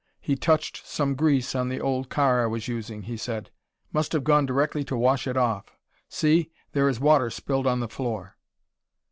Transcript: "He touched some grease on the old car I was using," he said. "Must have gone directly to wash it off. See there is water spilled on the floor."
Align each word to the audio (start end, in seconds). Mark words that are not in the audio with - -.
"He 0.19 0.35
touched 0.35 0.83
some 0.83 1.13
grease 1.13 1.53
on 1.53 1.69
the 1.69 1.79
old 1.79 2.09
car 2.09 2.41
I 2.41 2.47
was 2.47 2.67
using," 2.67 3.03
he 3.03 3.15
said. 3.17 3.51
"Must 3.93 4.13
have 4.13 4.23
gone 4.23 4.47
directly 4.47 4.83
to 4.85 4.97
wash 4.97 5.27
it 5.27 5.37
off. 5.37 5.77
See 6.09 6.49
there 6.71 6.89
is 6.89 6.99
water 6.99 7.29
spilled 7.29 7.67
on 7.67 7.81
the 7.81 7.87
floor." 7.87 8.35